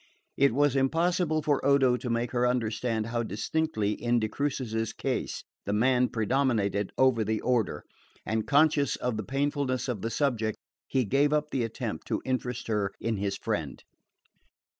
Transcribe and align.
It 0.35 0.55
was 0.55 0.75
impossible 0.75 1.43
for 1.43 1.63
Odo 1.63 1.95
to 1.95 2.09
make 2.09 2.31
her 2.31 2.47
understand 2.47 3.05
how 3.05 3.21
distinctly, 3.21 3.91
in 3.91 4.19
de 4.19 4.27
Crucis's 4.27 4.93
case, 4.93 5.43
the 5.67 5.73
man 5.73 6.09
predominated 6.09 6.91
over 6.97 7.23
the 7.23 7.39
order; 7.41 7.83
and 8.25 8.47
conscious 8.47 8.95
of 8.95 9.15
the 9.15 9.23
painfulness 9.23 9.87
of 9.87 10.01
the 10.01 10.09
subject, 10.09 10.57
he 10.87 11.05
gave 11.05 11.31
up 11.31 11.51
the 11.51 11.63
attempt 11.63 12.07
to 12.07 12.19
interest 12.25 12.65
her 12.65 12.91
in 12.99 13.17
his 13.17 13.37
friend. 13.37 13.83